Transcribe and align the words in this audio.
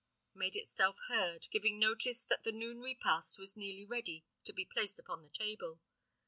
made 0.33 0.55
itself 0.55 0.97
heard, 1.09 1.47
giving 1.51 1.77
notice 1.77 2.25
that 2.25 2.41
the 2.43 2.51
noon 2.51 2.79
repast 2.79 3.37
was 3.37 3.55
nearly 3.55 3.85
ready 3.85 4.25
to 4.43 4.51
be 4.51 4.65
placed 4.65 4.97
upon 4.97 5.21
the 5.21 5.29
table. 5.29 5.79